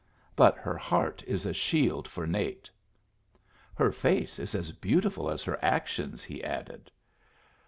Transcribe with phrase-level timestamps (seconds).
[0.35, 2.71] But her heart is a shield for Nate."
[3.75, 6.89] "Her face is as beautiful as her actions," he added.